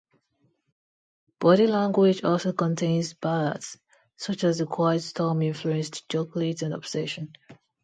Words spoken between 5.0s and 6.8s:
storm-influenced "Chocolate" and